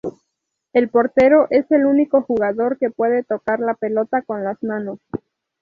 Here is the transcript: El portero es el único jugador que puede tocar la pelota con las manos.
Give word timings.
El 0.73 0.89
portero 0.89 1.45
es 1.51 1.69
el 1.71 1.85
único 1.85 2.23
jugador 2.23 2.79
que 2.79 2.89
puede 2.89 3.21
tocar 3.21 3.59
la 3.59 3.75
pelota 3.75 4.23
con 4.23 4.43
las 4.43 4.57
manos. 4.63 4.97